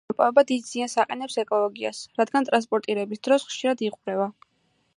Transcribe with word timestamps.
ნავთობის 0.01 0.13
მოპოვება 0.17 0.43
დიდ 0.51 0.69
ზიანს 0.69 0.95
აყენებს 1.03 1.35
ეკოლოგიას, 1.43 1.99
რადგან 2.21 2.47
ტრანსპორტირების 2.49 3.23
დროს 3.29 3.47
ხშირად 3.51 3.85
იღვრება 3.89 4.31